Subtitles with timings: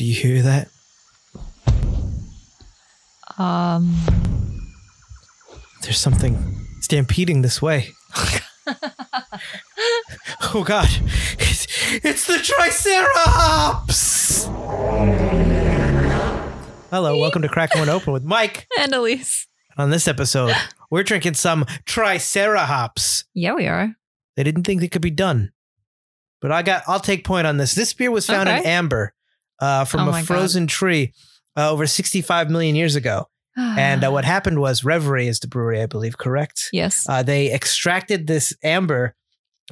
[0.00, 0.68] Do you hear that?
[3.36, 3.94] Um,
[5.82, 7.90] There's something stampeding this way.
[10.54, 10.88] oh god.
[11.38, 11.66] It's,
[12.02, 14.46] it's the Triceraps!
[16.88, 18.68] Hello, welcome to Crack One Open with Mike.
[18.78, 19.48] and Elise.
[19.76, 20.54] On this episode,
[20.90, 23.24] we're drinking some Tricerahops.
[23.34, 23.94] Yeah, we are.
[24.36, 25.52] They didn't think it could be done.
[26.40, 27.74] But I got I'll take point on this.
[27.74, 29.12] This beer was found in amber
[29.60, 30.26] uh, from Oh a my God.
[30.26, 31.12] frozen tree
[31.56, 33.26] uh, over 65 million years ago.
[33.56, 36.68] And uh, what happened was Reverie is the brewery, I believe, correct?
[36.72, 37.04] Yes.
[37.08, 39.14] Uh, they extracted this amber,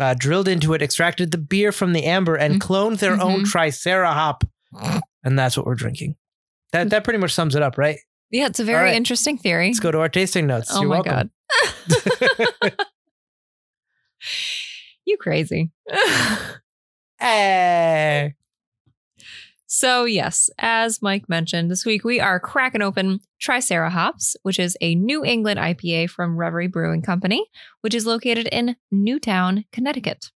[0.01, 2.59] uh, drilled into it, extracted the beer from the amber, and Mm.
[2.61, 3.53] cloned their own Mhm.
[3.53, 4.45] Tricera hop.
[5.25, 6.17] And that's what we're drinking.
[6.73, 7.99] That that pretty much sums it up, right?
[8.31, 8.95] yeah, it's a very right.
[8.95, 9.69] interesting theory.
[9.69, 10.69] Let's go to our tasting notes.
[10.71, 11.31] oh You're my welcome.
[12.69, 12.77] god.
[15.07, 15.71] you crazy.
[17.19, 18.35] Hey.
[19.71, 24.79] so, yes, as Mike mentioned, this week we are cracking open Tricera Hops, which is
[24.81, 27.47] a New England IPA from Reverie Brewing Company,
[27.83, 30.31] which is located in Newtown, Connecticut.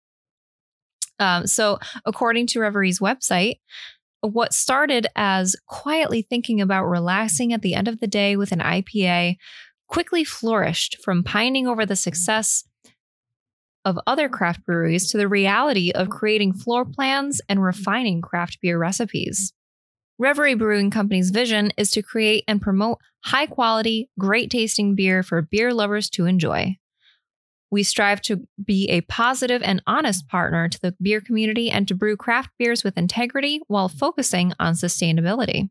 [1.21, 3.61] Um, so, according to Reverie's website,
[4.21, 8.59] what started as quietly thinking about relaxing at the end of the day with an
[8.59, 9.37] IPA
[9.87, 12.65] quickly flourished from pining over the success
[13.85, 18.79] of other craft breweries to the reality of creating floor plans and refining craft beer
[18.79, 19.53] recipes.
[20.19, 25.41] Reverie Brewing Company's vision is to create and promote high quality, great tasting beer for
[25.41, 26.77] beer lovers to enjoy.
[27.71, 31.95] We strive to be a positive and honest partner to the beer community and to
[31.95, 35.71] brew craft beers with integrity while focusing on sustainability.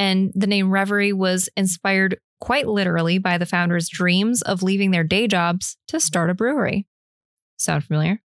[0.00, 5.04] And the name Reverie was inspired quite literally by the founders' dreams of leaving their
[5.04, 6.86] day jobs to start a brewery.
[7.58, 8.22] Sound familiar?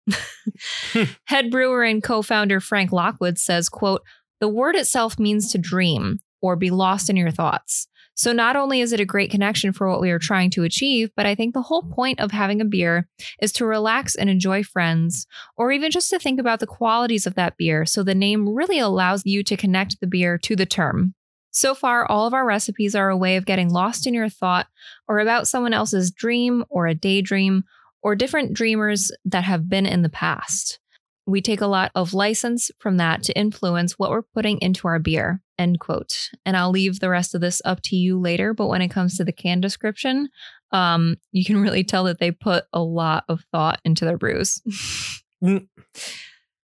[1.24, 4.02] Head brewer and co-founder Frank Lockwood says, quote,
[4.38, 7.86] "The word itself means to dream or be lost in your thoughts.
[8.14, 11.08] So not only is it a great connection for what we are trying to achieve,
[11.16, 13.08] but I think the whole point of having a beer
[13.40, 15.26] is to relax and enjoy friends
[15.56, 17.86] or even just to think about the qualities of that beer.
[17.86, 21.14] So the name really allows you to connect the beer to the term.
[21.52, 24.66] So far, all of our recipes are a way of getting lost in your thought
[25.06, 27.64] or about someone else's dream or a daydream
[28.02, 30.80] or different dreamers that have been in the past.
[31.26, 34.98] We take a lot of license from that to influence what we're putting into our
[34.98, 35.40] beer.
[35.58, 36.30] End quote.
[36.44, 38.54] And I'll leave the rest of this up to you later.
[38.54, 40.30] But when it comes to the can description,
[40.72, 44.60] um, you can really tell that they put a lot of thought into their brews.
[45.42, 45.66] Mm.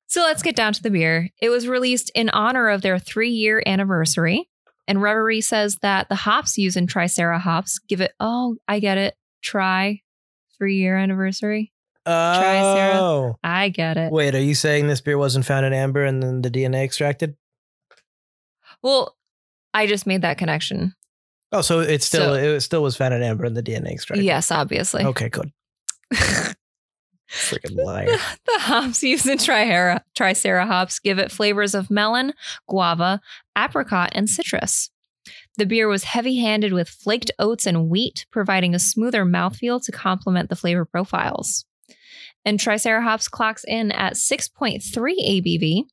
[0.06, 1.28] So let's get down to the beer.
[1.42, 4.48] It was released in honor of their three year anniversary.
[4.88, 8.98] And Reverie says that the hops used in Tricera hops give it, oh, I get
[8.98, 10.00] it, try
[10.59, 11.72] three year anniversary.
[12.06, 12.94] Tricera.
[12.94, 13.37] Oh.
[13.44, 14.10] I get it.
[14.12, 17.37] Wait, are you saying this beer wasn't found in amber and then the DNA extracted?
[18.82, 19.16] Well,
[19.72, 20.94] I just made that connection.
[21.53, 24.25] Oh, so it still So- it still was found in amber and the DNA extracted.
[24.25, 25.04] Yes, obviously.
[25.04, 25.53] Okay, good.
[27.32, 28.06] Freaking liar.
[28.06, 32.34] the hops used in Tricera, Tricera hops give it flavors of melon,
[32.69, 33.20] guava,
[33.56, 34.91] apricot, and citrus.
[35.56, 39.92] The beer was heavy handed with flaked oats and wheat, providing a smoother mouthfeel to
[39.92, 41.65] complement the flavor profiles.
[42.44, 45.84] And Tricera hops clocks in at 6.3 ABV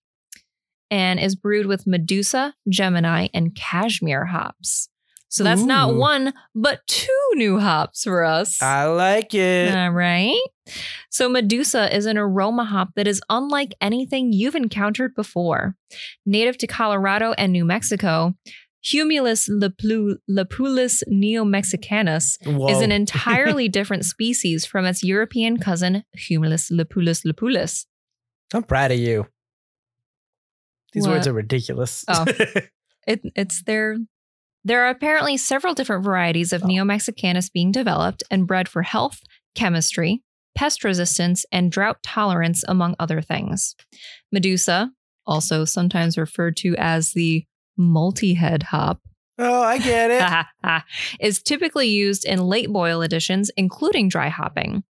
[0.91, 4.89] and is brewed with Medusa, Gemini, and Cashmere hops.
[5.29, 8.59] So that's not one, but two new hops for us.
[8.62, 9.73] I like it.
[9.75, 10.35] All right.
[11.09, 15.75] So, Medusa is an aroma hop that is unlike anything you've encountered before.
[16.25, 18.34] Native to Colorado and New Mexico,
[18.85, 22.69] Humulus lupulus neomexicanus Whoa.
[22.69, 27.85] is an entirely different species from its European cousin, Humulus lupulus lupulus.
[28.53, 29.28] I'm proud of you.
[30.94, 31.17] These What?
[31.17, 32.03] words are ridiculous.
[32.07, 32.25] Oh.
[33.07, 33.97] It, it's their.
[34.64, 36.68] There are apparently several different varieties of Oh.
[36.68, 39.22] Neomexicanus being developed and bred for health,
[39.56, 40.24] chemistry,
[40.56, 43.76] pest resistance, and drought tolerance, among other things.
[44.32, 44.91] Medusa,
[45.26, 47.46] also sometimes referred to as the
[47.78, 49.00] multi head hop,
[49.38, 50.84] oh, I get it.
[51.20, 54.84] is typically used in late boil additions, including dry hopping.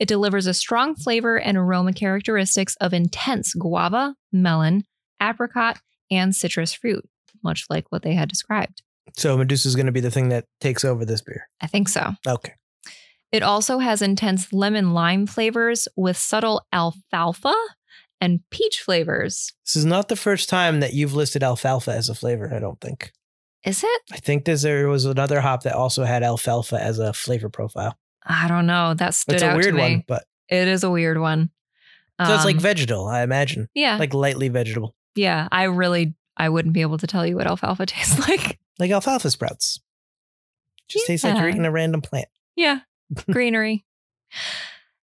[0.00, 4.84] It delivers a strong flavor and aroma characteristics of intense guava, melon,
[5.22, 5.78] apricot,
[6.10, 7.08] and citrus fruit,
[7.44, 8.82] much like what they had described.
[9.16, 11.48] So Medusa is going to be the thing that takes over this beer.
[11.60, 12.12] I think so.
[12.26, 12.52] Okay.
[13.32, 17.54] It also has intense lemon lime flavors with subtle alfalfa
[18.20, 19.52] and peach flavors.
[19.66, 22.52] This is not the first time that you've listed alfalfa as a flavor.
[22.54, 23.12] I don't think.
[23.64, 24.02] Is it?
[24.12, 27.96] I think there's, there was another hop that also had alfalfa as a flavor profile.
[28.24, 28.94] I don't know.
[28.94, 29.80] That stood It's a out weird to me.
[29.80, 31.50] one, but It is a weird one.
[32.24, 33.06] so it's like Um, vegetal.
[33.06, 34.94] I imagine, yeah, like lightly vegetable.
[35.16, 35.48] yeah.
[35.50, 38.58] I really, I wouldn't be able to tell you what alfalfa tastes like.
[38.78, 39.80] Like alfalfa sprouts.
[40.88, 42.28] Just tastes like you're eating a random plant.
[42.56, 42.80] Yeah,
[43.30, 43.84] greenery.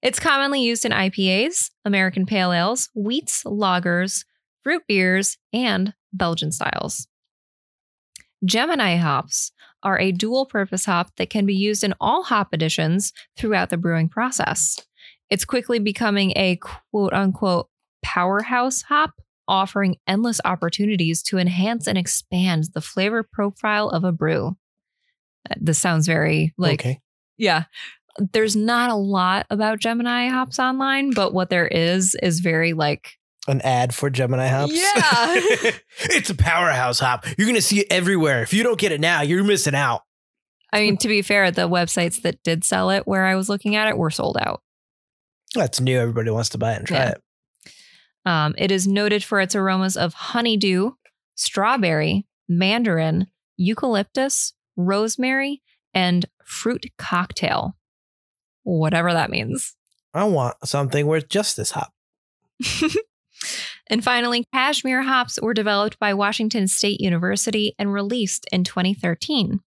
[0.02, 4.26] It's commonly used in IPAs, American pale ales, wheats, lagers,
[4.64, 7.08] fruit beers, and Belgian styles.
[8.44, 9.52] Gemini hops
[9.84, 13.78] are a dual purpose hop that can be used in all hop additions throughout the
[13.78, 14.78] brewing process.
[15.30, 17.70] It's quickly becoming a quote unquote
[18.04, 19.14] powerhouse hop,
[19.52, 24.56] offering endless opportunities to enhance and expand the flavor profile of a brew.
[25.50, 27.02] Uh, This sounds very like okay.
[27.38, 27.66] yeah.
[28.18, 33.12] There's not a lot about Gemini hops online, but what there is is very like
[33.48, 34.74] An ad for Gemini hops.
[34.74, 35.72] Yeah.
[36.16, 37.26] it's a powerhouse hop.
[37.38, 38.42] You're gonna see it everywhere.
[38.44, 40.02] If you don't get it now, you're missing out.
[40.74, 43.76] I mean, to be fair, the websites that did sell it where I was looking
[43.76, 44.62] at it were sold out.
[45.54, 46.00] That's new.
[46.00, 47.10] Everybody wants to buy it and try Yeah.
[47.12, 47.22] it.
[48.26, 50.92] Um, it is noted for its aromas of honeydew,
[51.36, 53.28] strawberry, mandarin,
[53.58, 55.62] eucalyptus, rosemary,
[55.94, 57.76] and fruit cocktail.
[58.64, 59.76] Whatever that means.
[60.14, 61.94] I want something worth just this hop.
[63.88, 69.60] and finally, cashmere hops were developed by Washington State University and released in 2013.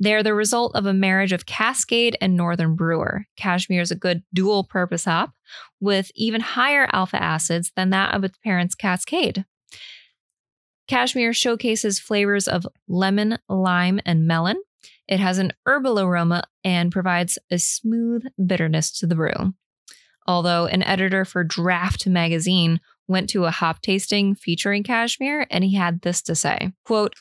[0.00, 3.26] They're the result of a marriage of Cascade and Northern Brewer.
[3.36, 5.32] Cashmere is a good dual purpose hop
[5.80, 9.44] with even higher alpha acids than that of its parents, Cascade.
[10.86, 14.62] Cashmere showcases flavors of lemon, lime, and melon.
[15.08, 19.54] It has an herbal aroma and provides a smooth bitterness to the brew.
[20.26, 25.74] Although an editor for Draft magazine went to a hop tasting featuring cashmere and he
[25.74, 27.14] had this to say quote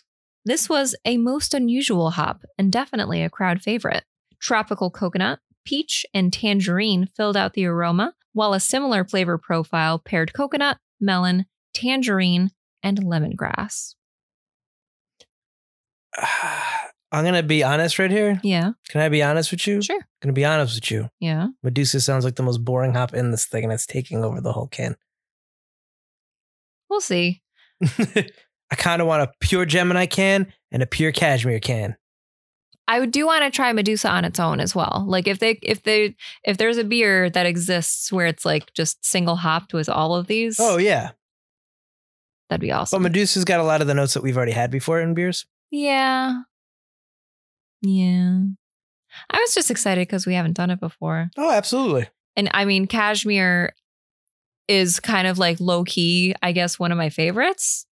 [0.48, 4.04] this was a most unusual hop and definitely a crowd favorite
[4.40, 10.32] tropical coconut peach and tangerine filled out the aroma while a similar flavor profile paired
[10.34, 12.50] coconut melon tangerine
[12.82, 13.94] and lemongrass
[17.10, 18.40] I'm gonna be honest right here.
[18.44, 19.82] yeah Can I be honest with you?
[19.82, 21.10] sure gonna be honest with you.
[21.20, 24.40] yeah Medusa sounds like the most boring hop in this thing, and it's taking over
[24.42, 24.96] the whole can.
[26.90, 27.42] we'll see
[28.72, 31.96] I kind of want a pure Gemini can and a pure Cashmere can.
[32.90, 35.04] I would do want to try Medusa on its own as well.
[35.08, 39.06] Like if they if they if there's a beer that exists where it's like just
[39.06, 41.12] single hopped with all of these, Oh yeah,
[42.50, 43.02] that'd be awesome.
[43.04, 43.10] but.
[43.10, 45.46] Medusa's got a lot of the notes that we've already had before in beers.
[45.72, 46.42] yeah.
[47.82, 48.40] Yeah.
[49.30, 51.30] I was just excited because we haven't done it before.
[51.38, 52.08] Oh, absolutely.
[52.36, 53.74] And I mean, cashmere
[54.68, 57.86] is kind of like low key, I guess, one of my favorites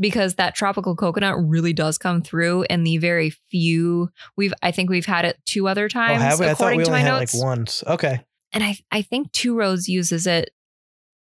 [0.00, 4.90] because that tropical coconut really does come through in the very few we've I think
[4.90, 6.46] we've had it two other Oh, times have we?
[6.46, 7.34] I thought according we to only my had notes.
[7.34, 7.84] like once.
[7.86, 8.20] Okay.
[8.52, 10.50] and I I think Two Roads uses it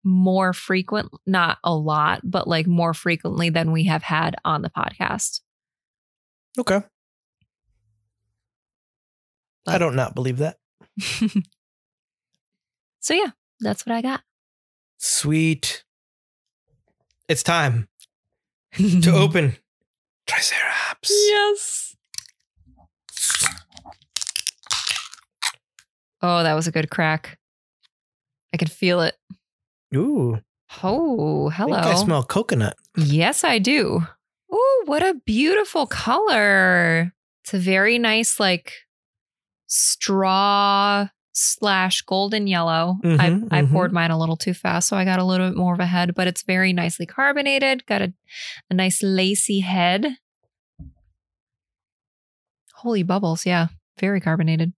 [0.02, 4.70] more frequent, not a lot, but like more frequently than we have had on the
[4.70, 5.40] podcast.
[6.58, 6.80] Okay.
[9.66, 10.56] I don't not believe that.
[13.00, 13.30] so yeah,
[13.60, 14.22] that's what I got.
[14.98, 15.84] Sweet.
[17.28, 17.88] It's time
[19.02, 19.56] to open
[20.26, 21.10] Triceratops.
[21.10, 21.96] Yes.
[26.22, 27.38] Oh, that was a good crack.
[28.52, 29.16] I can feel it.
[29.94, 30.38] Ooh.
[30.82, 31.74] Oh, I hello.
[31.74, 32.76] think I smell coconut.
[32.96, 34.06] Yes, I do.
[34.52, 37.12] Ooh, what a beautiful color.
[37.42, 38.74] It's a very nice, like
[39.66, 42.96] straw slash golden yellow.
[43.04, 43.72] Mhm, I, I mhm.
[43.72, 45.86] poured mine a little too fast, so I got a little bit more of a
[45.86, 47.86] head, but it's very nicely carbonated.
[47.86, 48.12] Got a,
[48.70, 50.16] a nice lacy head.
[52.74, 53.46] Holy bubbles.
[53.46, 53.68] Yeah,
[53.98, 54.72] very carbonated.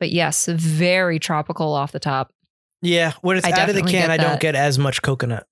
[0.00, 2.32] But yes, very tropical off the top.
[2.80, 5.46] Yeah, when it's I out of the can, I don't get as much coconut.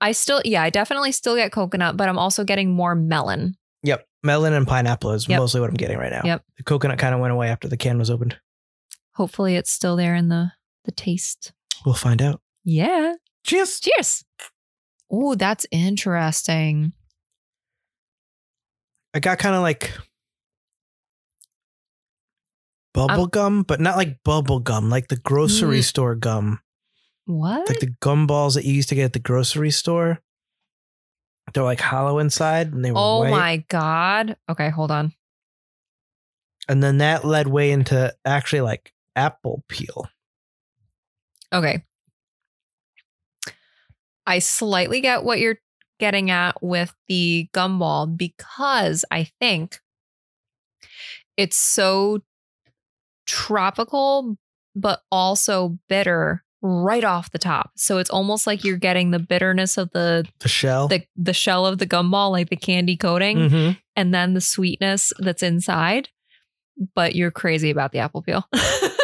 [0.00, 3.56] I still, yeah, I definitely still get coconut, but I'm also getting more melon.
[3.82, 4.06] Yep.
[4.22, 5.38] Melon and pineapple is Yep.
[5.38, 6.22] mostly what I'm getting right now.
[6.24, 6.42] Yep.
[6.58, 8.36] The coconut kind of went away after the can was opened.
[9.18, 10.52] Hopefully, it's still there in the
[10.84, 11.52] the taste.
[11.84, 12.40] We'll find out.
[12.64, 13.14] Yeah.
[13.44, 13.80] Cheers.
[13.80, 14.24] Cheers.
[15.10, 16.92] Oh, that's interesting.
[19.14, 19.92] I got kind of like
[22.94, 25.84] bubble gum, but not like bubble gum, like the grocery Mm.
[25.84, 26.60] store gum.
[27.26, 27.68] What?
[27.68, 30.20] Like the gum balls that you used to get at the grocery store.
[31.52, 33.30] They're like hollow inside and they were oh white.
[33.30, 34.36] my god.
[34.48, 35.12] Okay, hold on.
[36.68, 40.08] And then that led way into actually like apple peel.
[41.52, 41.82] Okay.
[44.26, 45.58] I slightly get what you're
[45.98, 49.80] getting at with the gumball because I think
[51.36, 52.20] it's so
[53.26, 54.36] tropical,
[54.76, 57.70] but also bitter right off the top.
[57.76, 60.88] So it's almost like you're getting the bitterness of the The shell.
[60.88, 63.78] the the shell of the gumball, like the candy coating, Mhm.
[63.96, 66.08] and then the sweetness that's inside.
[66.94, 68.44] But you're crazy about the apple peel.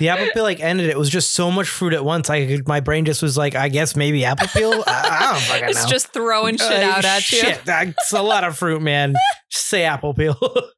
[0.00, 0.88] The apple peel like ended.
[0.90, 2.28] It was just so much fruit at once.
[2.28, 4.82] I could- my brain just was like, I guess maybe apple peel.
[4.86, 5.88] I, I don't fucking it's know.
[5.90, 7.38] just throwing shit Uh, out at you.
[7.38, 9.14] Shit, that's a lot of fruit, man.
[9.50, 10.36] Just say apple peel.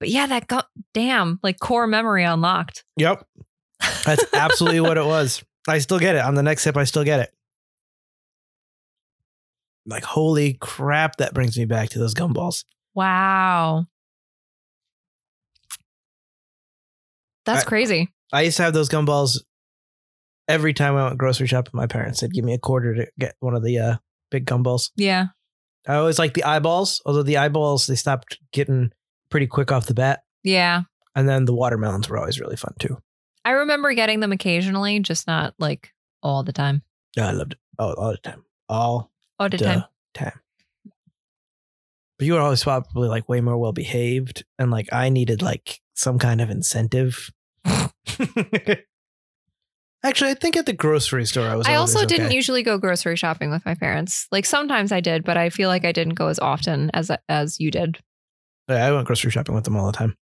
[0.00, 2.82] But yeah, that got damn like core memory unlocked.
[2.96, 3.24] yep,
[4.04, 5.44] that's absolutely what it was.
[5.68, 6.76] I still get it on the next sip.
[6.76, 7.30] I still get it.
[9.86, 12.64] Like holy crap, that brings me back to those gumballs.
[12.96, 13.86] Wow.
[17.44, 18.12] That's I- crazy.
[18.32, 19.38] I used to have those gumballs
[20.48, 21.72] every time I went grocery shopping.
[21.74, 23.96] My parents said, "Give me a quarter to get one of the uh,
[24.30, 25.26] big gumballs." Yeah.
[25.86, 28.92] I always like the eyeballs, although the eyeballs they stopped getting
[29.30, 30.22] pretty quick off the bat.
[30.44, 30.82] Yeah.
[31.14, 32.98] And then the watermelons were always really fun too.
[33.44, 36.82] I remember getting them occasionally, just not like all the time.
[37.16, 39.84] Yeah, I loved it all, all the time, all All the the time.
[40.14, 40.40] time.
[42.18, 45.80] But you were always probably like way more well behaved, and like I needed like
[46.02, 47.30] some kind of incentive.
[50.04, 51.68] Actually, I think at the grocery store I was.
[51.68, 52.34] I also didn't okay.
[52.34, 54.26] usually go grocery shopping with my parents.
[54.32, 57.60] Like sometimes I did, but I feel like I didn't go as often as as
[57.60, 57.98] you did.
[58.68, 60.16] Yeah, I went grocery shopping with them all the time.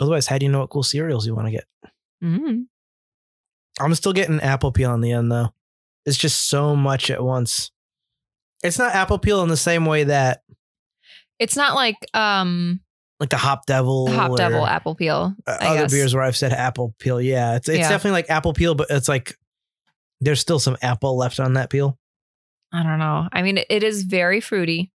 [0.00, 1.64] Otherwise, how do you know what cool cereals you want to get?
[2.22, 2.66] Mm.
[3.78, 5.50] I'm still getting apple peel in the end though.
[6.04, 7.70] It's just so much at once.
[8.64, 10.42] It's not apple peel in the same way that
[11.38, 12.80] It's not like um
[13.20, 15.34] like the Hop Devil, the Hop or, Devil apple peel.
[15.46, 15.92] uh, other guess.
[15.92, 17.20] beers where I've said apple peel.
[17.20, 17.88] Yeah, it's it's Yeah.
[17.88, 19.36] definitely like apple peel, but it's like
[20.20, 21.98] there's still some apple left on that peel.
[22.72, 23.28] I don't know.
[23.32, 24.90] I mean, it, is very fruity,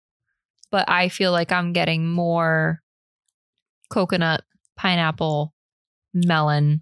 [0.72, 2.80] but I feel like I'm getting more
[3.90, 4.42] coconut,
[4.76, 5.54] pineapple,
[6.14, 6.80] melon,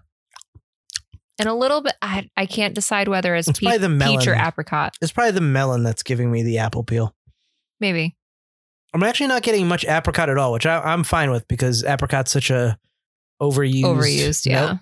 [1.39, 1.95] and a little bit.
[2.01, 4.97] I I can't decide whether it's, It's pe- the peach or apricot.
[5.03, 7.15] It's probably the melon that's giving me the apple peel.
[7.81, 8.17] Maybe.
[8.97, 12.33] I'm actually not getting much apricot at all, which I, I'm fine with because apricot's
[12.33, 12.79] such a
[13.43, 13.83] overused.
[13.85, 14.67] Overused, yeah.
[14.67, 14.79] note.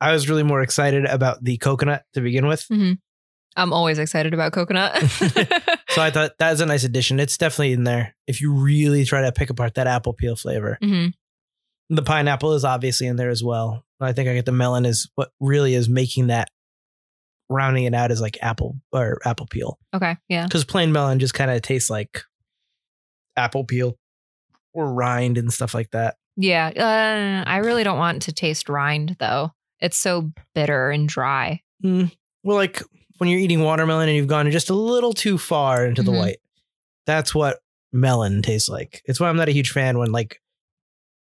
[0.00, 2.66] I was really more excited about the coconut to begin with.
[3.56, 5.02] I'm always excited about coconut.
[5.90, 7.20] So I thought that was a nice addition.
[7.20, 10.76] It's definitely in there if you really try to pick apart that apple peel flavor.
[10.82, 11.06] hmm
[11.88, 13.84] The pineapple is obviously in there as well.
[14.00, 16.50] I think I get the melon is what really is making that
[17.48, 20.16] rounding it out is like apple or apple peel Okay.
[20.28, 20.46] Yeah.
[20.46, 22.22] because plain melon just kind of tastes like
[23.36, 23.96] apple peel
[24.72, 26.16] or rind and stuff like that.
[26.36, 26.68] Yeah.
[27.46, 29.52] Uh, I really don't want to taste rind though.
[29.80, 31.60] It's so bitter and dry.
[31.82, 32.08] Well,
[32.56, 32.82] like
[33.18, 36.18] when you're eating watermelon and you've gone just a little too far into the Mhm.
[36.18, 36.38] white,
[37.06, 37.60] that's what
[37.92, 39.02] melon tastes like.
[39.04, 40.40] It's why I'm not a huge fan when like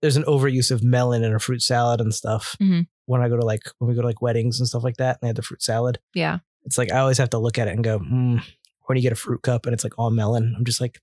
[0.02, 2.56] there's an overuse of melon in a fruit salad and stuff.
[2.62, 2.88] Mhm.
[3.06, 5.16] When I go to like when we go to like weddings and stuff like that,
[5.16, 6.40] and they have the fruit salad, Yeah.
[6.64, 8.42] it's like I always have to look at it and go, mm.
[8.86, 11.02] when you get a fruit cup and it's like all melon, I'm just like,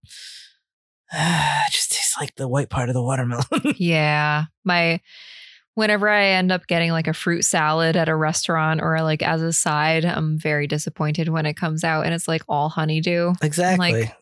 [1.12, 3.45] it just tastes like the white part of the watermelon.
[3.77, 4.45] Yeah.
[4.65, 5.00] My
[5.75, 9.43] whenever I end up getting like a fruit salad at a restaurant or like as
[9.43, 13.35] a side, I'm very disappointed when it comes out and it's like all honeydew.
[13.43, 14.12] exactly.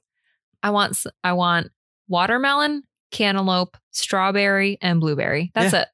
[0.63, 1.71] I want I want
[2.09, 5.51] watermelon, cantaloupe, strawberry, and blueberry.
[5.55, 5.89] That's it.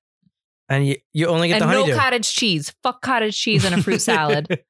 [0.68, 2.74] and you, you only get And the no cottage cheese.
[2.82, 4.62] Fuck cottage cheese in a fruit salad.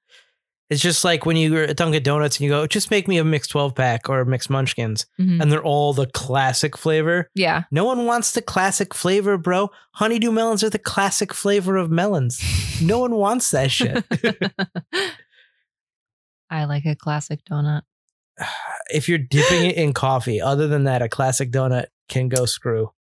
[0.72, 3.18] It's just like when you were at Dunkin' Donuts and you go, just make me
[3.18, 5.04] a mixed 12 pack or a mixed munchkins.
[5.20, 5.40] Mhm.
[5.40, 7.28] And they're all the classic flavor.
[7.34, 7.64] Yeah.
[7.70, 9.70] No one wants the classic flavor, bro.
[9.92, 12.40] Honeydew melons are the classic flavor of melons.
[12.80, 14.04] No one wants that shit.
[16.50, 17.82] I like a classic donut.
[18.90, 22.92] if you're dipping it in coffee, other than that, a classic donut can go screw.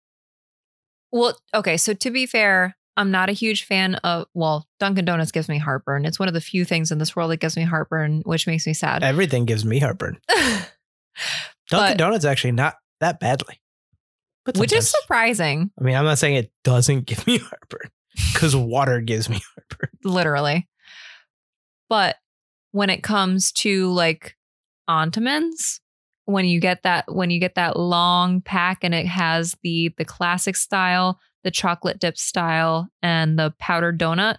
[1.12, 1.77] Well, okay.
[1.77, 5.59] So to be fair, I'm not a huge fan of, well, Dunkin' Donuts gives me
[5.59, 6.05] heartburn.
[6.05, 8.67] It's one of the few things in this world that gives me heartburn, which makes
[8.67, 9.03] me sad.
[9.03, 10.19] Everything gives me heartburn.
[10.29, 10.67] Dunkin'
[11.71, 13.61] But- Donuts actually not that badly.
[14.45, 17.91] But which is surprising, I mean, I'm not saying it doesn't give me heartburn
[18.33, 19.91] because water gives me heartburn.
[20.03, 20.67] literally.
[21.91, 22.17] But
[22.73, 24.37] when it comes to like
[24.89, 25.81] Entenmann's,
[26.25, 30.05] when you get that when you get that long pack and it has the the
[30.07, 34.37] classic style, the chocolate dip style, and the powdered donut,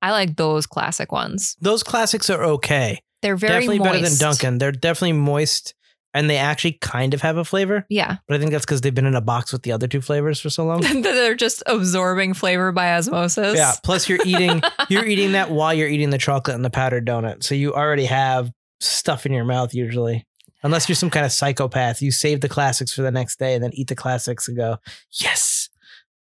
[0.00, 1.56] I like those classic ones.
[1.60, 3.00] Those classics are okay.
[3.22, 4.20] They're very definitely better than moist.
[4.20, 4.58] Dunkin'.
[4.58, 5.74] They're definitely moist
[6.14, 7.86] and they actually kind of have a flavor.
[7.88, 8.16] Yeah.
[8.26, 10.40] But I think that's because they've been in a box with the other two flavors
[10.40, 10.80] for so long.
[11.02, 13.56] They're just absorbing flavor by osmosis.
[13.56, 13.72] yeah.
[13.82, 17.42] Plus, you're eating you're eating that while you're eating the chocolate and the powdered donut,
[17.42, 20.26] so you already have stuff in your mouth usually.
[20.64, 23.64] Unless you're some kind of psychopath, you save the classics for the next day and
[23.64, 24.76] then eat the classics and go,
[25.10, 25.61] yes,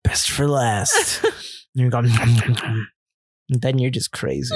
[0.03, 1.23] best for last.
[1.73, 2.09] you're going,
[3.49, 4.55] then you're just crazy.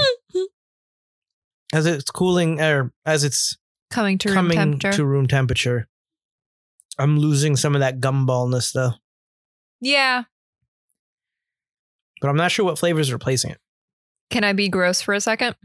[1.74, 3.58] As it's cooling, or as it's
[3.90, 4.92] Coming to room coming temperature.
[4.94, 5.88] to room temperature,
[6.98, 8.92] I'm losing some of that gumballness though.
[9.82, 10.24] yeah.
[12.20, 13.60] But I'm not sure what flavor is replacing it.
[14.32, 15.56] Can I be gross for a second?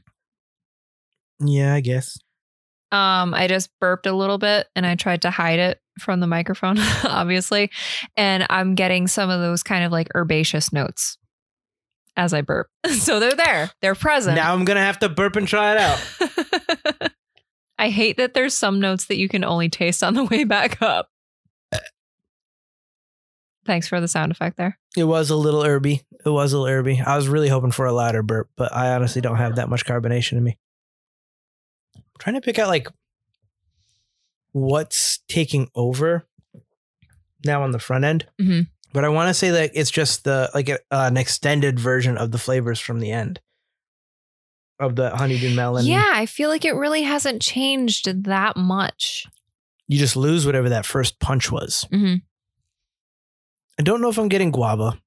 [1.40, 2.18] Yeah, I guess.
[2.92, 6.26] Um, I just burped a little bit and I tried to hide it from the
[6.26, 7.70] microphone, obviously.
[8.16, 11.18] And I'm getting some of those kind of like herbaceous notes
[12.16, 12.68] as I burp.
[12.90, 13.70] So they're there.
[13.80, 14.36] They're present.
[14.36, 17.10] Now I'm gonna have to burp and try it out.
[17.78, 20.80] I hate that there's some notes that you can only taste on the way back
[20.82, 21.08] up.
[23.64, 24.78] Thanks for the sound effect there.
[24.96, 26.02] It was a little herby.
[26.24, 27.00] It was a little herby.
[27.00, 29.86] I was really hoping for a louder burp, but I honestly don't have that much
[29.86, 30.58] carbonation in me.
[32.22, 32.86] Trying to pick out like
[34.52, 36.24] what's taking over
[37.44, 38.26] now on the front end.
[38.40, 38.68] Mhm.
[38.92, 42.30] But I want to say that it's just the like a, an extended version of
[42.30, 43.40] the flavors from the end
[44.78, 45.84] of the honeydew melon.
[45.84, 49.26] Yeah, I feel like it really hasn't changed that much.
[49.88, 51.86] You just lose whatever that first punch was.
[51.90, 52.14] hmm
[53.80, 55.00] I don't know if I'm getting guava.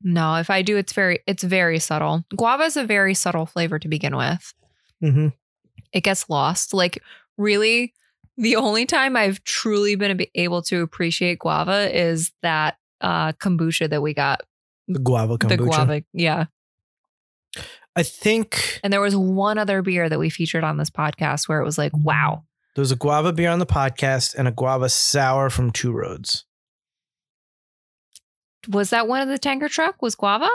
[0.00, 2.24] No, if I do, it's very it's very subtle.
[2.36, 4.54] Guava is a very subtle flavor to begin with.
[5.02, 5.28] Mm-hmm.
[5.92, 6.72] It gets lost.
[6.74, 7.02] Like
[7.36, 7.92] really,
[8.36, 14.02] the only time I've truly been able to appreciate guava is that uh kombucha that
[14.02, 14.40] we got.
[14.88, 15.48] The guava kombucha.
[15.48, 16.44] The guava, yeah.
[17.96, 21.60] I think And there was one other beer that we featured on this podcast where
[21.60, 22.44] it was like, wow,
[22.76, 26.44] There was a guava beer on the podcast and a guava sour from Two Roads.
[28.68, 30.00] was that one of the tanker truck?
[30.02, 30.48] Was guava?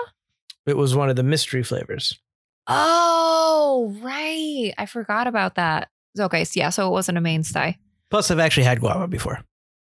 [0.66, 2.18] It was one of the mystery flavors.
[2.68, 4.74] Oh, right.
[4.78, 5.90] I forgot about that.
[6.20, 7.78] Okay, so yeah, so it wasn't a mainstay.
[8.10, 9.40] Plus, I've actually had guava before.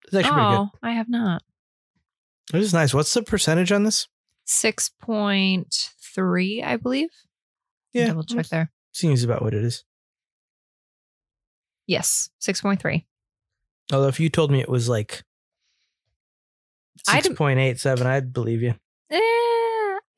[0.06, 1.42] It's actually pretty oh, I have not.
[2.52, 2.58] good.
[2.58, 2.94] It is nice.
[2.94, 4.08] What's the percentage on this?
[4.48, 7.10] 6.3, I believe.
[7.94, 8.08] Yeah.
[8.08, 8.72] Double check there.
[8.92, 9.84] Seems about what it is.
[11.88, 13.06] Yes, 6.3.
[13.94, 15.24] Although, if you told me it was like
[17.08, 18.76] I'd- 6.87, I'd believe you.
[19.12, 19.20] Eh,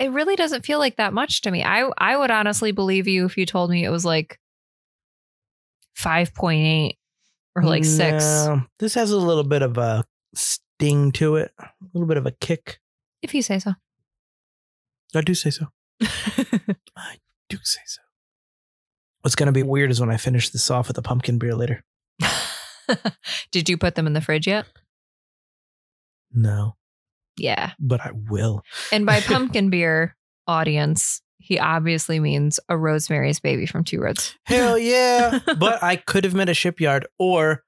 [0.02, 1.64] it really doesn't feel like that much to me.
[1.64, 4.40] I I would honestly believe you if you told me it was like
[5.98, 6.98] 5.8
[7.56, 8.48] or like 6.
[8.80, 12.32] This has a little bit of a sting to it, a little bit of a
[12.32, 12.80] kick.
[13.22, 13.74] If you say so.
[15.14, 15.68] I do say so.
[16.02, 17.18] I
[17.50, 18.02] do say so.
[19.22, 21.54] What's going to be weird is when I finish this off with a pumpkin beer
[21.54, 21.84] later.
[23.52, 24.66] Did you put them in the fridge yet?
[26.34, 26.76] No,
[27.38, 27.72] Yeah.
[27.80, 28.64] but I will.
[28.92, 30.16] And by pumpkin beer
[30.48, 34.36] audience, he obviously means a Rosemary's Baby from Two Roads.
[34.44, 35.40] Hell yeah.
[35.60, 37.64] but I could have met a shipyard or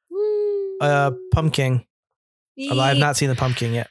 [0.82, 1.86] a pumpkin.
[2.70, 3.90] Although I've not seen the pumpkin yet.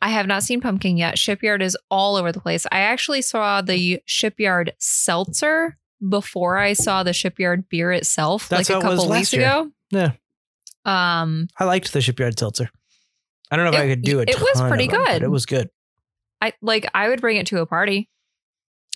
[0.00, 1.18] I have not seen pumpkin yet.
[1.18, 2.66] Shipyard is all over the place.
[2.72, 5.76] I actually saw the shipyard seltzer
[6.08, 9.32] before I saw the shipyard beer itself, That's like a how it was couple weeks
[9.32, 9.42] year.
[9.42, 9.70] ago.
[9.90, 10.12] Yeah.
[10.84, 12.70] Um, I liked the shipyard seltzer.
[13.52, 14.30] I don't know if It- I could do it.
[14.30, 15.22] it was pretty good.
[15.22, 15.68] It was good.
[16.40, 16.88] I like.
[16.94, 18.08] I would bring it to a party.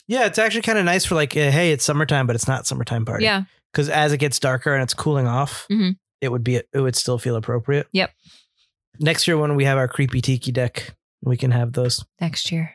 [0.08, 2.66] Yeah, it's actually kind of nice for like, uh, hey, it's summertime, but it's not
[2.66, 3.24] summertime party.
[3.24, 3.42] Yeah,
[3.72, 5.96] Because as it gets darker and it's cooling off, Mhm.
[6.20, 7.86] it would be it would still feel appropriate.
[7.92, 8.12] Yep.
[8.98, 12.04] Next year when we have our creepy tiki deck, we can have those.
[12.20, 12.72] next year.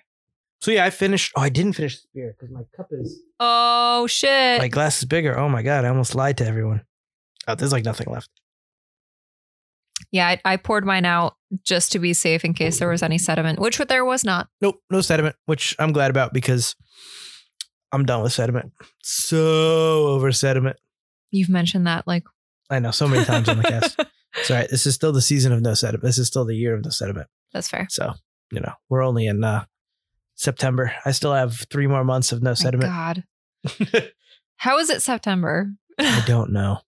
[0.61, 1.31] So yeah, I finished.
[1.35, 4.59] Oh, I didn't finish this beer because my cup is Oh shit!
[4.59, 5.35] my glass is bigger.
[5.39, 6.85] Oh my god, I almost lied to everyone.
[7.47, 8.29] Oh, there's like nothing left.
[10.11, 13.17] Yeah, I, I poured mine out just to be safe in case there was any
[13.17, 14.47] sediment, which there was not.
[14.61, 16.75] Nope, no sediment, which I'm glad about because
[17.91, 18.71] I'm done with sediment.
[19.03, 20.77] So over sediment.
[21.31, 22.23] You've mentioned that like
[22.69, 23.99] I know so many times on the cast.
[24.37, 24.69] It's all right.
[24.69, 26.03] This is still the season of no sediment.
[26.03, 27.27] This is still the year of no sediment.
[27.53, 27.87] That's fair.
[27.89, 28.13] So,
[28.51, 29.65] you know, we're only in uh
[30.35, 30.93] September.
[31.05, 32.89] I still have three more months of no My sediment.
[32.89, 33.23] God,
[34.57, 35.71] how is it September?
[35.99, 36.79] I don't know.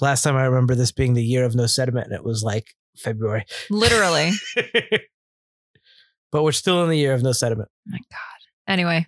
[0.00, 2.74] Last time I remember this being the year of no sediment, and it was like
[2.98, 3.44] February.
[3.70, 4.32] Literally.
[6.32, 7.68] but we're still in the year of no sediment.
[7.86, 8.18] My God.
[8.72, 9.06] Anyway,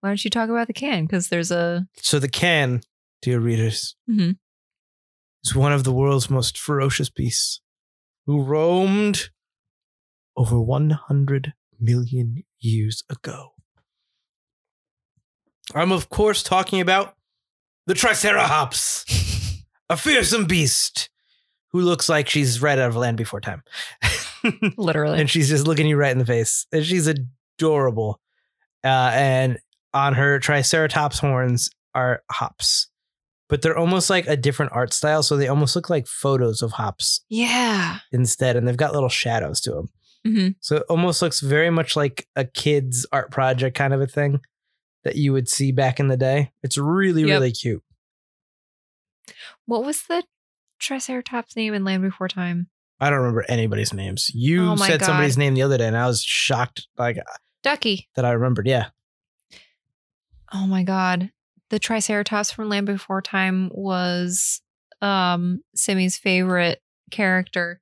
[0.00, 1.04] why don't you talk about the can?
[1.04, 2.80] Because there's a So the can,
[3.20, 4.36] dear readers, Mhm.
[5.44, 7.60] is one of the world's most ferocious beasts
[8.26, 9.30] who roamed
[10.36, 13.50] over 100 million years ago.
[15.74, 17.16] I'm, of course, talking about
[17.86, 19.04] the Triceratops,
[19.90, 21.10] a fearsome beast
[21.72, 23.62] who looks like she's right out of Land Before Time.
[24.76, 25.20] literally.
[25.20, 26.66] and she's just looking you right in the face.
[26.72, 28.18] And she's adorable.
[28.82, 29.58] Uh, and
[29.92, 32.88] on her Triceratops horns are hops,
[33.48, 35.22] but they're almost like a different art style.
[35.22, 37.98] So they almost look like photos of hops yeah.
[38.12, 38.56] instead.
[38.56, 39.88] And they've got little shadows to them.
[40.26, 40.54] Mhm.
[40.60, 44.40] So it almost looks very much like a kid's art project kind of a thing
[45.04, 46.50] that you would see back in the day.
[46.62, 47.28] It's really, Yep.
[47.30, 47.82] really cute.
[49.66, 50.22] What was the
[50.78, 52.68] Triceratops name in Land Before Time?
[53.00, 54.30] I don't remember anybody's names.
[54.34, 57.18] You Oh my said somebody's name the other day, and I was shocked like
[57.62, 58.08] Ducky.
[58.14, 58.66] that I remembered.
[58.66, 58.88] Yeah.
[60.52, 61.30] Oh my god.
[61.70, 64.60] The Triceratops from Land Before Time was
[65.00, 67.80] um Simi's favorite character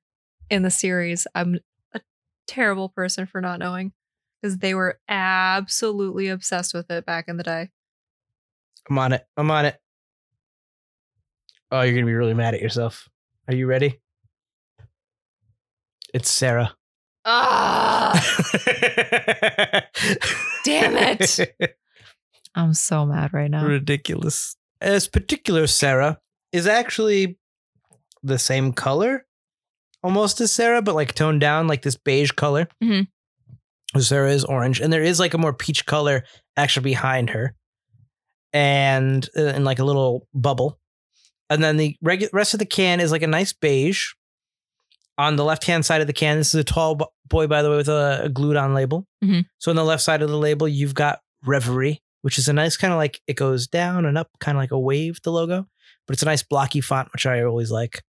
[0.49, 1.27] in the series.
[1.35, 1.59] I'm
[1.93, 1.99] a
[2.47, 3.91] terrible person for not knowing
[4.41, 7.69] because they were absolutely obsessed with it back in the day.
[8.89, 9.25] I'm on it.
[9.35, 9.77] I'm on it.
[11.71, 13.07] Oh, you're gonna be really mad at yourself.
[13.47, 13.99] Are you ready?
[16.13, 16.75] It's Cera.
[17.25, 18.11] Ah,
[20.65, 21.55] Damn it.
[22.55, 23.65] I'm so mad right now.
[23.65, 24.55] Ridiculous.
[24.81, 26.19] This particular Cera
[26.51, 27.37] is actually
[28.23, 29.25] the same color
[30.03, 32.67] almost as Cera, but like toned down, like this beige color.
[32.83, 33.07] Mhm.
[33.99, 36.23] Cera is orange, and there is like a more peach color
[36.57, 37.53] actually behind her,
[38.53, 40.78] and uh, in like a little bubble.
[41.49, 44.07] And then the regu- rest of the can is like a nice beige.
[45.17, 47.61] On the left hand side of the can, this is a tall bo- boy, by
[47.61, 49.05] the way, with a, a glued on label.
[49.23, 49.45] Mhm.
[49.57, 52.77] So on the left side of the label, you've got Reverie, which is a nice
[52.77, 55.67] kind of like it goes down and up, kind of like a wave, the logo,
[56.07, 58.01] but it's a nice blocky font, which I always like.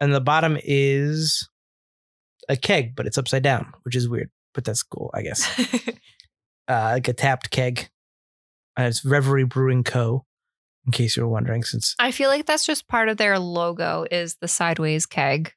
[0.00, 1.48] And the bottom is
[2.48, 5.48] a keg, but it's upside down, which is weird, but that's cool, I guess.
[6.66, 7.90] Uh, like a tapped keg.
[8.78, 10.24] Uh, it's Reverie Brewing Co.
[10.86, 14.04] In case you were wondering, since I feel like that's just part of their logo
[14.10, 15.52] is the sideways keg.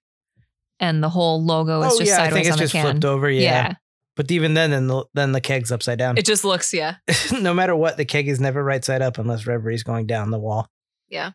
[0.80, 2.74] And the whole logo is oh just yeah, I sideways think it's on the just
[2.74, 2.86] can.
[2.86, 3.30] flipped over.
[3.30, 3.42] Yeah.
[3.42, 3.74] yeah.
[4.16, 6.18] but even then, then the then the keg's upside down.
[6.18, 6.96] It just looks, yeah.
[7.42, 10.40] no matter what, the keg is never right side up unless Reverie's going down the
[10.40, 10.70] wall.
[11.10, 11.32] Yeah.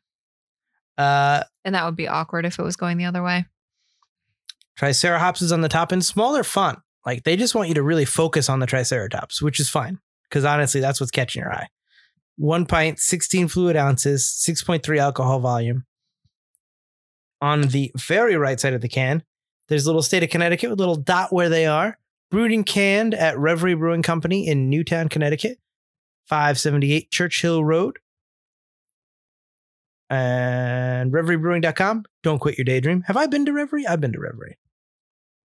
[0.97, 3.47] Uh, And that would be awkward if it was going the other way.
[4.77, 6.79] Triceratops is on the top in smaller font.
[7.05, 10.45] Like they just want you to really focus on the Triceratops, which is fine because
[10.45, 11.69] honestly, that's what's catching your eye.
[12.43, 15.85] One pint, 16 fluid ounces, 6.3 alcohol volume.
[17.41, 19.23] On the very right side of the can,
[19.69, 21.99] there's a little state of Connecticut with a little dot where they are.
[22.33, 25.59] Brewed and canned at Reverie Brewing Company in Newtown, Connecticut,
[26.27, 28.01] 578 Churchill Road.
[30.11, 32.07] And reveriebrewing.com.
[32.25, 33.03] Don't quit your daydream.
[33.03, 33.87] Have I been to Reverie?
[33.87, 34.59] I've been to Reverie.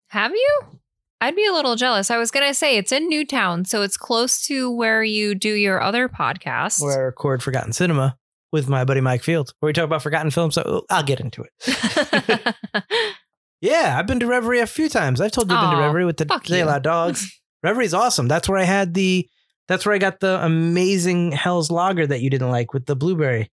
[0.08, 0.80] Have you?
[1.20, 2.10] I'd be a little jealous.
[2.10, 5.52] I was going to say it's in Newtown, so it's close to where you do
[5.52, 6.82] your other podcast.
[6.82, 8.16] where I record Forgotten Cinema
[8.52, 10.54] with my buddy Mike Field, where we talk about forgotten films.
[10.54, 12.54] So I'll get into it.
[13.60, 15.20] Yeah, I've been to Reverie a few times.
[15.20, 16.60] I've told you I've been to Reverie with the They.
[16.60, 17.40] Allow Dogs.
[17.62, 18.28] Reverie's awesome.
[18.28, 19.28] That's where I had the.
[19.68, 23.50] That's where I got the amazing Helles Lager that you didn't like with the blueberry.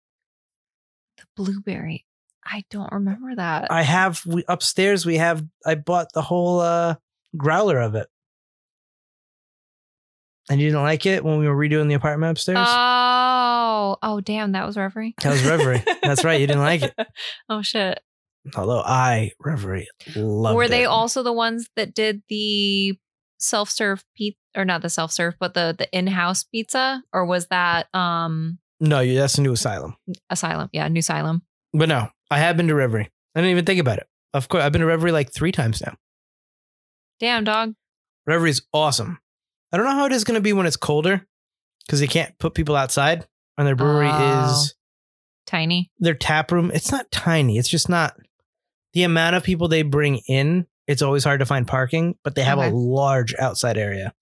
[1.17, 2.05] the blueberry.
[2.45, 3.71] I don't remember that.
[3.71, 5.05] I have we, upstairs.
[5.05, 5.43] We have.
[5.65, 6.95] I bought the whole uh,
[7.37, 8.07] growler of it,
[10.49, 12.67] and you didn't like it when we were redoing the apartment upstairs.
[12.69, 15.15] oh, oh, damn, that was Reverie.
[15.21, 15.83] that was Reverie.
[16.03, 16.39] That's right.
[16.41, 16.93] You didn't like it.
[17.49, 17.99] oh shit.
[18.57, 20.87] Although I Reverie loved Were they it.
[20.87, 22.97] also the ones that did the
[23.39, 28.59] self-serve pizza, or not the self-serve, but the the in-house pizza, or was that um
[28.81, 29.95] No, that's a new asylum.
[30.29, 30.69] Asylum?
[30.73, 31.43] Yeah, New Asylum.
[31.73, 33.09] But no, I have been to Reverie.
[33.33, 34.07] I didn't even think about it.
[34.33, 35.95] Of course, I've been to Reverie like three times now.
[37.23, 37.73] Damn dog.
[38.27, 39.17] Reverie's awesome.
[39.71, 41.25] I don't know how it is going to be when it's colder
[41.85, 43.25] because they can't put people outside.
[43.57, 44.51] And their brewery Oh.
[44.51, 44.75] is
[45.47, 45.89] Tiny.
[45.99, 46.69] their tap room.
[46.73, 47.57] It's not tiny.
[47.57, 48.17] It's just not
[48.91, 50.67] the amount of people they bring in.
[50.85, 52.67] It's always hard to find parking, but they have Okay.
[52.67, 54.13] a large outside area.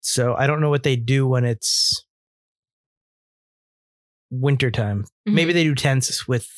[0.00, 2.04] So I don't know what they do when it's
[4.30, 5.04] wintertime.
[5.28, 5.34] Mhm.
[5.34, 6.48] Maybe they do tents with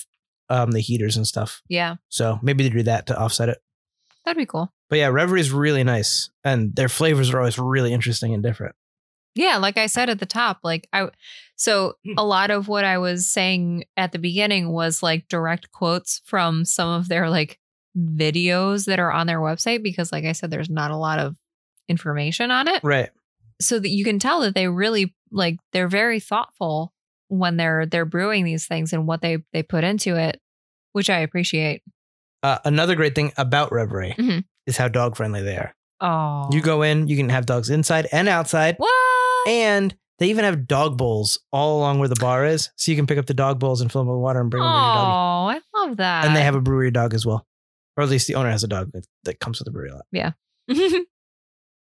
[0.50, 1.60] um, the heaters and stuff.
[1.68, 3.58] Yeah, So maybe they do that to offset it.
[4.28, 4.72] That'd be cool.
[4.88, 8.74] But yeah, Reverie is really nice, and their flavors are always really interesting and different.
[9.34, 11.10] Yeah, like I said at the top, like I
[11.56, 12.14] so hmm.
[12.16, 16.64] a lot of what I was saying at the beginning was like direct quotes from
[16.64, 17.58] some of their like
[17.96, 21.36] videos that are on their website because like I said there's not a lot of
[21.88, 22.82] information on it.
[22.82, 23.10] Right.
[23.60, 26.92] So that you can tell that they really like they're very thoughtful
[27.28, 30.40] when they're they're brewing these things and what they they put into it,
[30.92, 31.82] which I appreciate.
[32.42, 34.44] Uh, another great thing about Reverie Mhm.
[34.66, 35.74] is how dog friendly they are.
[36.00, 36.48] Oh.
[36.52, 39.48] You go in, you can have dogs inside and outside, What?
[39.48, 43.06] and they even have dog bowls all along where the bar is, so you can
[43.06, 44.94] pick up the dog bowls and fill them with water and bring them to your
[44.94, 45.06] dog.
[45.08, 46.24] Oh, I love that.
[46.26, 47.46] And they have a brewery dog as well,
[47.96, 49.94] or at least the owner has a dog that, that comes with the brewery a
[49.96, 50.06] lot.
[50.12, 50.32] Yeah.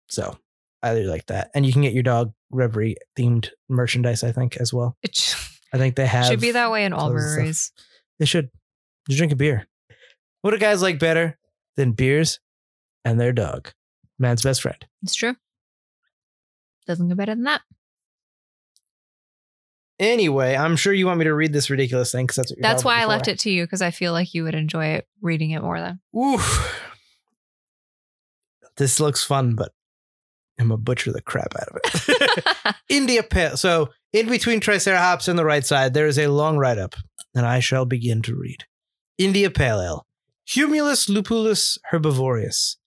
[0.07, 0.37] So
[0.83, 4.57] I really like that, and you can get your dog Reverie themed merchandise, I think,
[4.57, 4.95] as well.
[5.01, 5.33] it sh-
[5.73, 7.71] I think they have should be that way in all clothes and breweries.
[8.19, 8.49] They should.
[9.07, 9.67] You drink a beer.
[10.45, 11.39] What do guys like better
[11.75, 12.39] than beers
[13.03, 13.71] and their dog,
[14.19, 14.77] man's best friend.
[15.01, 15.33] It's true.
[16.85, 17.61] Doesn't get better than that.
[19.97, 22.61] Anyway, I'm sure you want me to read this ridiculous thing because that's what you're
[22.61, 25.07] That's why I left it to you because I feel like you would enjoy it
[25.19, 25.99] reading it more than.
[26.15, 26.79] Oof.
[28.77, 29.71] This looks fun, but
[30.59, 32.75] I'm gonna butcher the crap out of it.
[32.89, 33.57] India Pale.
[33.57, 36.93] So in between Triceratops and the right side, there is a long write up,
[37.33, 38.65] and I shall begin to read.
[39.17, 40.05] India Pale Ale.
[40.49, 42.77] Humulus lupulus herbivorous.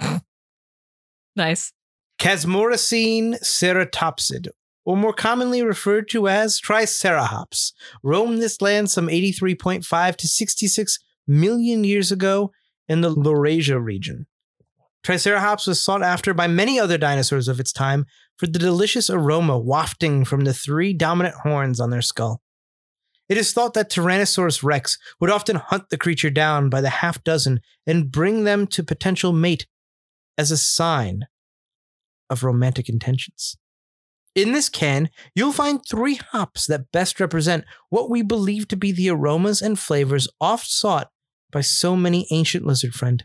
[1.36, 1.72] nice.
[2.18, 4.48] Casmoracine ceratopsid,
[4.84, 11.84] or more commonly referred to as Tricerahops, roamed this land some 83.5 to 66 million
[11.84, 12.52] years ago
[12.88, 14.26] in the Laurasia region.
[15.04, 18.06] Tricerahops was sought after by many other dinosaurs of its time
[18.38, 22.40] for the delicious aroma wafting from the three dominant horns on their skull.
[23.28, 27.24] It is thought that Tyrannosaurus rex would often hunt the creature down by the half
[27.24, 29.66] dozen and bring them to potential mate
[30.36, 31.26] as a sign
[32.28, 33.56] of romantic intentions.
[34.34, 38.90] In this can, you'll find three hops that best represent what we believe to be
[38.90, 41.10] the aromas and flavors oft sought
[41.52, 43.24] by so many ancient lizard friend.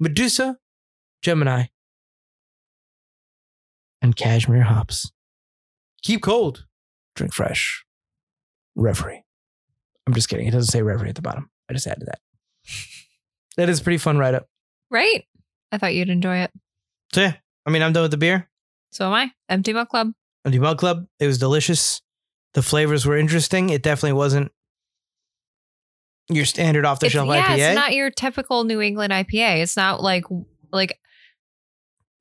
[0.00, 0.56] Medusa,
[1.22, 1.66] Gemini,
[4.02, 5.12] and cashmere hops.
[6.02, 6.64] Keep cold,
[7.14, 7.84] drink fresh.
[8.76, 9.24] Reverie.
[10.06, 10.46] I'm just kidding.
[10.46, 11.50] It doesn't say referee at the bottom.
[11.68, 12.18] I just added that.
[13.56, 14.46] that is a pretty fun write up.
[14.90, 15.24] Right?
[15.72, 16.50] I thought you'd enjoy it.
[17.12, 17.34] So yeah,
[17.66, 18.48] I mean, I'm done with the beer.
[18.90, 19.32] So am I.
[19.48, 20.12] Empty Mug Club.
[20.44, 21.06] Empty Mug Club.
[21.18, 22.02] It was delicious.
[22.54, 23.70] The flavors were interesting.
[23.70, 24.50] It definitely wasn't
[26.28, 27.58] your standard off the shelf yeah, IPA.
[27.58, 29.62] it's not your typical New England IPA.
[29.62, 30.24] It's not like
[30.72, 30.98] like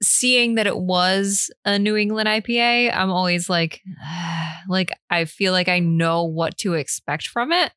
[0.01, 2.95] seeing that it was a New England IPA.
[2.95, 3.81] I'm always like,
[4.67, 7.71] like I feel like I know what to expect from it,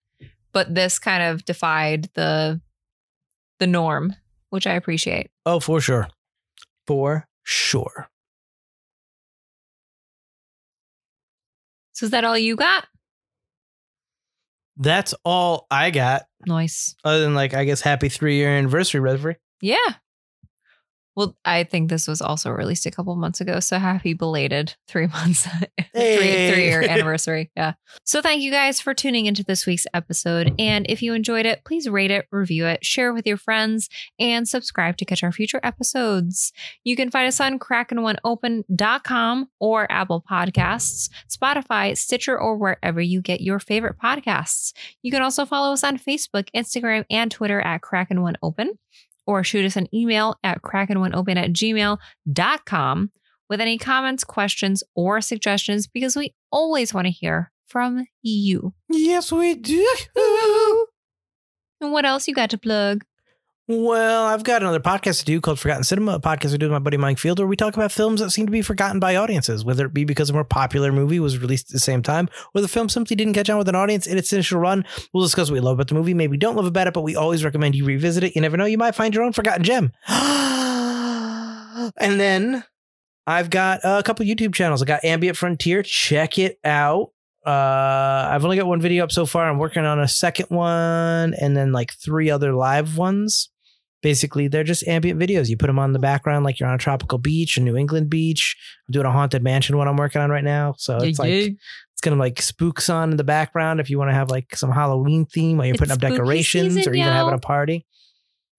[0.52, 2.60] but this kind of defied the
[3.58, 4.14] the norm,
[4.50, 5.30] which I appreciate.
[5.46, 6.08] oh, for sure.
[6.86, 8.08] For sure.
[11.92, 12.86] So is that all you got?
[14.76, 16.22] That's all I got.
[16.46, 16.96] Nice.
[17.04, 19.36] Other than like, I guess, happy three year anniversary, Reverie.
[19.60, 19.76] Yeah.
[21.14, 23.60] Well, I think this was also released a couple months ago.
[23.60, 25.44] So happy belated three months,
[25.92, 26.16] Hey.
[26.16, 27.50] three, three year anniversary.
[27.54, 27.74] Yeah.
[28.04, 30.54] So thank you guys for tuning into this week's episode.
[30.58, 34.48] And if you enjoyed it, please rate it, review it, share with your friends, and
[34.48, 36.52] subscribe to catch our future episodes.
[36.82, 43.40] You can find us on krakenOneOpen.com or Apple Podcasts, Spotify, Stitcher, or wherever you get
[43.40, 44.72] your favorite podcasts.
[45.02, 48.78] You can also follow us on Facebook, Instagram, and Twitter at Crack One Open
[49.26, 53.10] or shoot us an email at kraken1open at gmail.com
[53.48, 58.74] with any comments, questions, or suggestions because we always want to hear from you.
[58.88, 59.86] Yes, we do.
[61.82, 63.04] And what else you got to plug?
[63.74, 66.72] Well, I've got another podcast to do called Forgotten Cinema, a podcast I do with
[66.72, 69.16] my buddy Mike Field, where we talk about films that seem to be forgotten by
[69.16, 72.28] audiences, whether it be because a more popular movie was released at the same time,
[72.54, 74.84] or the film simply didn't catch on with an audience in its initial run.
[75.14, 77.16] We'll discuss what we love about the movie, maybe don't love about it, but we
[77.16, 78.36] always recommend you revisit it.
[78.36, 79.90] You never know, you might find your own forgotten gem.
[80.06, 82.64] and then
[83.26, 84.82] I've got a couple YouTube channels.
[84.82, 85.82] I got Ambient Frontier.
[85.82, 87.12] Check it out.
[87.46, 89.48] Uh, I've only got one video up so far.
[89.48, 93.48] I'm working on a second one, and then like three other live ones
[94.02, 95.48] basically they're just ambient videos.
[95.48, 98.10] You put them on the background like you're on a tropical beach, a New England
[98.10, 98.56] beach.
[98.88, 100.74] I'm doing a haunted mansion one I'm working on right now.
[100.76, 104.14] So it's like it's gonna like spooks on in the background if you want to
[104.14, 107.38] have like some Halloween theme while you're It's putting up decorations or even having a
[107.38, 107.86] party.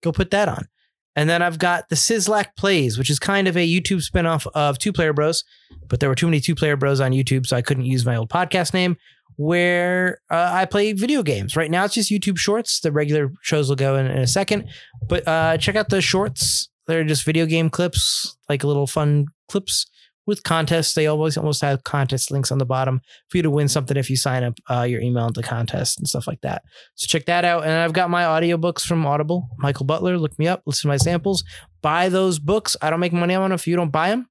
[0.02, 0.68] Go put that on.
[1.16, 4.80] And then I've got the Sizzlack Plays, which is kind of a YouTube spinoff of
[4.80, 5.44] Two Player Bros,
[5.88, 8.16] but there were too many Two Player Bros on YouTube, so I couldn't use my
[8.16, 8.98] old podcast name.
[9.38, 11.56] Where uh, I play video games.
[11.56, 12.80] Right now, it's just YouTube Shorts.
[12.80, 14.70] The regular shows will go in, in a second,
[15.08, 16.70] but uh, check out the shorts.
[16.88, 19.86] They're just video game clips, like little fun clips
[20.26, 20.94] with contests.
[20.94, 24.10] They always almost have contest links on the bottom for you to win something if
[24.10, 26.64] you sign up uh, your email into contest and stuff like that.
[26.96, 27.64] So check that out.
[27.64, 29.50] And I've got my audiobooks from Audible.
[29.58, 31.44] Michael Butler, look me up, listen to my samples,
[31.82, 32.76] buy those books.
[32.82, 34.28] I don't make money on them if you don't buy them.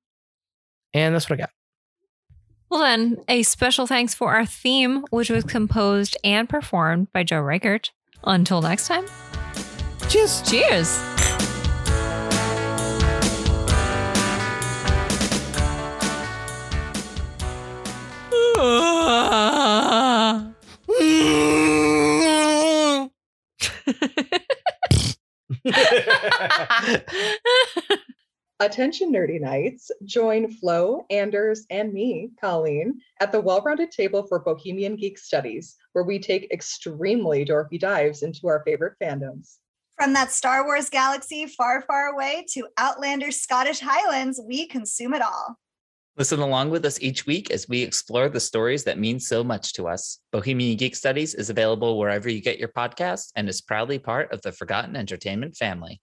[0.94, 1.50] And that's what I got.
[2.72, 7.42] Well, then, a special thanks for our theme, which was composed and performed by Joe
[7.42, 7.90] Reichert.
[8.24, 9.04] Until next time,
[10.08, 10.40] Cheers.
[10.40, 10.98] cheers.
[28.62, 34.38] Attention Nerdy Nights, join Flo, Anders, and me, Colleen, at the well rounded table for
[34.38, 39.56] Bohemian Geek Studies, where we take extremely dorky dives into our favorite fandoms.
[39.98, 45.22] From that Star Wars galaxy far, far away to Outlander Scottish Highlands, we consume it
[45.22, 45.56] all.
[46.16, 49.72] Listen along with us each week as we explore the stories that mean so much
[49.72, 50.20] to us.
[50.30, 54.40] Bohemian Geek Studies is available wherever you get your podcasts and is proudly part of
[54.42, 56.00] the Forgotten Entertainment family.